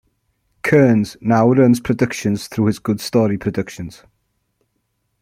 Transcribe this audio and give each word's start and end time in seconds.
Kearns 0.63 1.15
now 1.21 1.51
runs 1.51 1.79
productions 1.79 2.47
through 2.47 2.65
his 2.65 2.79
Good 2.79 2.99
Story 2.99 3.37
Productions. 3.37 4.01